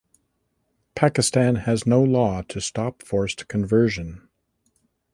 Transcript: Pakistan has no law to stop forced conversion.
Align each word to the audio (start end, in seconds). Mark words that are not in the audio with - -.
Pakistan 0.95 1.57
has 1.57 1.85
no 1.85 2.01
law 2.03 2.41
to 2.41 2.59
stop 2.59 3.03
forced 3.03 3.47
conversion. 3.47 4.27